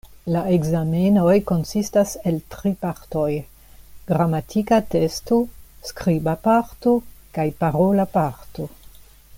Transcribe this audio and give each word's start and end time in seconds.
La 0.33 0.39
ekzamenoj 0.53 1.33
konsistas 1.51 2.13
el 2.31 2.39
tri 2.55 2.71
partoj: 2.85 3.27
gramatika 4.13 4.81
testo, 4.95 5.39
skriba 5.91 6.35
parto 6.49 6.95
kaj 7.39 7.47
parola 7.63 8.09
parto. 8.17 8.69